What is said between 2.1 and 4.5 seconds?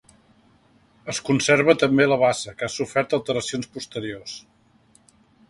bassa, que ha sofert alteracions posteriors.